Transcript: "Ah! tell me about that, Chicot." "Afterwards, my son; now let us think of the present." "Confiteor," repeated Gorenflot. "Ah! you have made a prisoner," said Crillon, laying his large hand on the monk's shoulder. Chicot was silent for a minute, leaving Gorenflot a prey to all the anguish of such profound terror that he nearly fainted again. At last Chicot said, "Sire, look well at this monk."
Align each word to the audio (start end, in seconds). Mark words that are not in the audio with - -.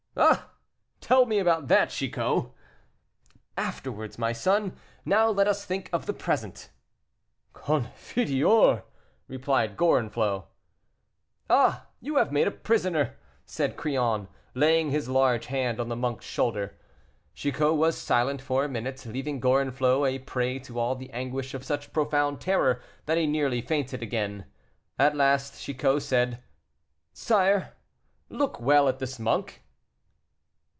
"Ah! 0.17 0.49
tell 0.99 1.25
me 1.25 1.39
about 1.39 1.69
that, 1.69 1.89
Chicot." 1.89 2.51
"Afterwards, 3.57 4.17
my 4.19 4.33
son; 4.33 4.75
now 5.05 5.29
let 5.29 5.47
us 5.47 5.63
think 5.63 5.89
of 5.93 6.05
the 6.05 6.11
present." 6.13 6.69
"Confiteor," 7.53 8.83
repeated 9.29 9.77
Gorenflot. 9.77 10.47
"Ah! 11.49 11.85
you 12.01 12.17
have 12.17 12.33
made 12.33 12.45
a 12.45 12.51
prisoner," 12.51 13.15
said 13.45 13.77
Crillon, 13.77 14.27
laying 14.53 14.91
his 14.91 15.07
large 15.07 15.45
hand 15.45 15.79
on 15.79 15.87
the 15.87 15.95
monk's 15.95 16.25
shoulder. 16.25 16.77
Chicot 17.33 17.75
was 17.77 17.97
silent 17.97 18.41
for 18.41 18.65
a 18.65 18.69
minute, 18.69 19.05
leaving 19.05 19.39
Gorenflot 19.39 20.05
a 20.05 20.19
prey 20.19 20.59
to 20.59 20.77
all 20.77 20.93
the 20.93 21.09
anguish 21.11 21.53
of 21.53 21.63
such 21.63 21.93
profound 21.93 22.41
terror 22.41 22.81
that 23.05 23.17
he 23.17 23.25
nearly 23.25 23.61
fainted 23.61 24.03
again. 24.03 24.43
At 24.99 25.15
last 25.15 25.61
Chicot 25.63 26.01
said, 26.01 26.43
"Sire, 27.13 27.77
look 28.27 28.59
well 28.59 28.89
at 28.89 28.99
this 28.99 29.17
monk." 29.17 29.63